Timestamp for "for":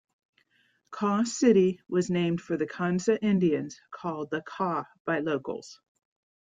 2.41-2.57